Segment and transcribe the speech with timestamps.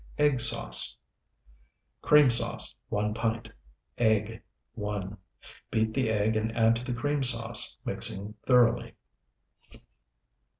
[0.17, 0.97] EGG SAUCE
[2.01, 3.51] Cream sauce, 1 pint.
[3.99, 4.41] Egg,
[4.73, 5.15] 1.
[5.69, 8.95] Beat the egg and add to the cream sauce, mixing thoroughly.